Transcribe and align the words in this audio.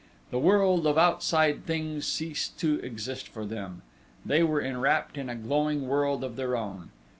The 0.31 0.39
world 0.39 0.87
of 0.87 0.97
outside 0.97 1.67
things 1.67 2.07
ceased 2.07 2.57
to 2.61 2.79
exist 2.79 3.27
for 3.27 3.45
them.... 3.45 3.83
They 4.25 4.41
were 4.41 4.59
enwrapt 4.59 5.15
in 5.15 5.29
a 5.29 5.35
glowing 5.35 5.87
world 5.87 6.23
of 6.23 6.37
their 6.37 6.57
own!... 6.57 6.89